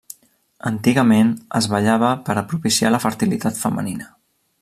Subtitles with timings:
[0.69, 1.29] Antigament,
[1.59, 4.09] es ballava per a propiciar la fertilitat femenina.